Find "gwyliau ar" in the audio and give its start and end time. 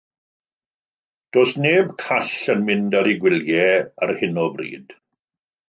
3.21-4.17